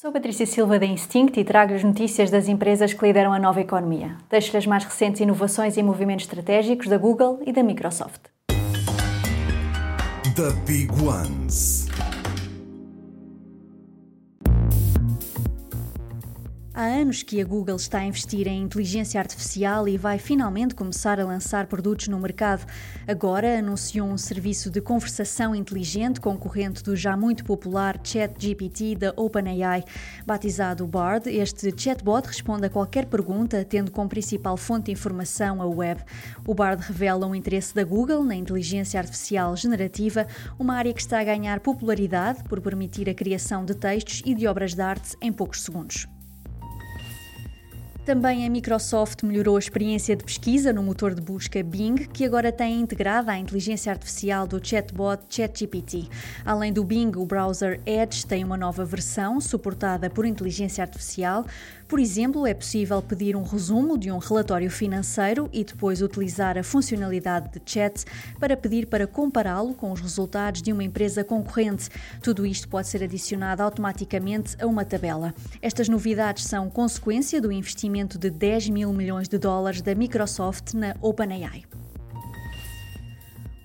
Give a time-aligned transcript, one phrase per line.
[0.00, 3.60] Sou Patrícia Silva da Instinct e trago as notícias das empresas que lideram a nova
[3.60, 4.16] economia.
[4.30, 8.20] Deixo-lhe as mais recentes inovações e movimentos estratégicos da Google e da Microsoft.
[10.36, 11.88] The Big Ones.
[16.78, 21.18] Há anos que a Google está a investir em inteligência artificial e vai finalmente começar
[21.18, 22.64] a lançar produtos no mercado.
[23.04, 29.82] Agora anunciou um serviço de conversação inteligente concorrente do já muito popular ChatGPT da OpenAI.
[30.24, 35.66] Batizado Bard, este chatbot responde a qualquer pergunta, tendo como principal fonte de informação a
[35.66, 36.00] web.
[36.46, 41.18] O Bard revela um interesse da Google na inteligência artificial generativa, uma área que está
[41.18, 45.32] a ganhar popularidade por permitir a criação de textos e de obras de arte em
[45.32, 46.06] poucos segundos.
[48.08, 52.50] Também a Microsoft melhorou a experiência de pesquisa no motor de busca Bing, que agora
[52.50, 56.08] tem integrada a inteligência artificial do chatbot ChatGPT.
[56.42, 61.44] Além do Bing, o browser Edge tem uma nova versão suportada por inteligência artificial.
[61.86, 66.62] Por exemplo, é possível pedir um resumo de um relatório financeiro e depois utilizar a
[66.62, 68.04] funcionalidade de chat
[68.38, 71.90] para pedir para compará-lo com os resultados de uma empresa concorrente.
[72.22, 75.34] Tudo isto pode ser adicionado automaticamente a uma tabela.
[75.60, 80.74] Estas novidades são consequência do investimento investimento de 10 mil milhões de dólares da Microsoft
[80.74, 81.64] na OpenAI.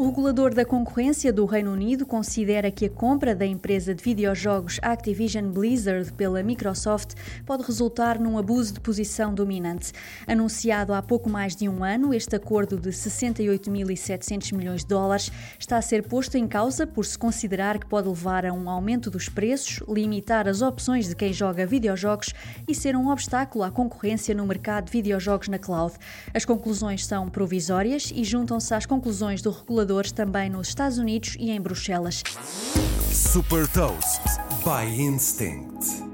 [0.00, 4.80] O regulador da concorrência do Reino Unido considera que a compra da empresa de videojogos
[4.80, 7.12] Activision Blizzard pela Microsoft
[7.44, 9.92] pode resultar num abuso de posição dominante.
[10.26, 15.76] Anunciado há pouco mais de um ano, este acordo de 68.700 milhões de dólares está
[15.76, 19.28] a ser posto em causa por se considerar que pode levar a um aumento dos
[19.28, 22.32] preços, limitar as opções de quem joga videojogos
[22.66, 25.92] e ser um obstáculo à concorrência no mercado de videojogos na cloud.
[26.32, 31.50] As conclusões são provisórias e juntam-se às conclusões do regulador também nos Estados Unidos e
[31.50, 32.22] em Bruxelas.
[33.12, 34.22] Super Toast
[34.64, 36.09] by Instinct.